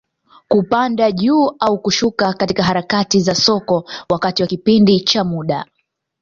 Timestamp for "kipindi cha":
4.47-5.23